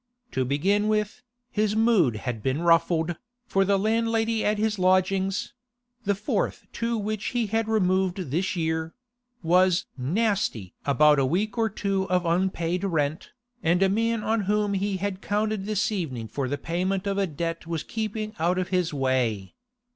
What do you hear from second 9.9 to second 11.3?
'nasty' about a